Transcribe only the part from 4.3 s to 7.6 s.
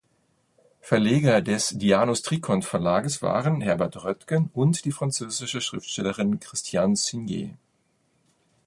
und die französische Schriftstellerin Christiane Singer.